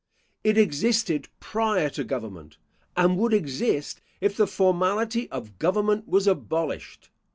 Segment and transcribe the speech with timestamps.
[0.43, 2.57] It existed prior to government,
[2.97, 7.11] and would exist if the formality of government was abolished.